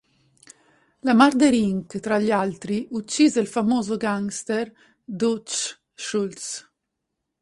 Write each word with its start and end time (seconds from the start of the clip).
La 1.07 1.13
Murder 1.13 1.53
Inc 1.53 1.91
tra 1.99 2.17
gli 2.17 2.31
altri 2.31 2.87
uccise 2.89 3.39
il 3.39 3.45
famoso 3.45 3.97
gangster 3.97 4.73
Dutch 5.03 5.79
Schultz. 5.93 6.67